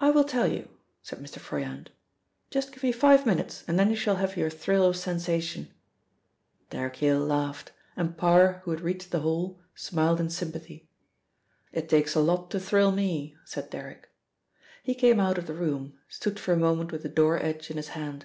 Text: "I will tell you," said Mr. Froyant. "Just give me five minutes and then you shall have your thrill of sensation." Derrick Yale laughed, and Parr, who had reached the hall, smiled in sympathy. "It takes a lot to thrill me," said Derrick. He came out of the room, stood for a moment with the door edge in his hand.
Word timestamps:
"I 0.00 0.10
will 0.12 0.24
tell 0.24 0.46
you," 0.50 0.70
said 1.02 1.18
Mr. 1.18 1.38
Froyant. 1.40 1.90
"Just 2.50 2.72
give 2.72 2.82
me 2.82 2.90
five 2.90 3.26
minutes 3.26 3.64
and 3.68 3.78
then 3.78 3.90
you 3.90 3.94
shall 3.96 4.16
have 4.16 4.34
your 4.34 4.48
thrill 4.48 4.86
of 4.86 4.96
sensation." 4.96 5.74
Derrick 6.70 7.02
Yale 7.02 7.20
laughed, 7.20 7.72
and 7.96 8.16
Parr, 8.16 8.62
who 8.64 8.70
had 8.70 8.80
reached 8.80 9.10
the 9.10 9.20
hall, 9.20 9.60
smiled 9.74 10.20
in 10.20 10.30
sympathy. 10.30 10.88
"It 11.70 11.86
takes 11.90 12.14
a 12.14 12.20
lot 12.22 12.50
to 12.52 12.58
thrill 12.58 12.92
me," 12.92 13.36
said 13.44 13.68
Derrick. 13.68 14.08
He 14.82 14.94
came 14.94 15.20
out 15.20 15.36
of 15.36 15.46
the 15.46 15.52
room, 15.54 15.98
stood 16.08 16.40
for 16.40 16.54
a 16.54 16.56
moment 16.56 16.90
with 16.90 17.02
the 17.02 17.10
door 17.10 17.36
edge 17.36 17.70
in 17.70 17.76
his 17.76 17.88
hand. 17.88 18.24